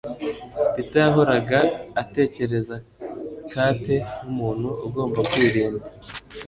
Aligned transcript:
Peter 0.73 1.03
yahoraga 1.07 1.59
atekereza 2.01 2.75
Kate 3.51 3.95
nkumuntu 4.23 4.67
ugomba 4.85 5.19
kwirinda 5.31 5.85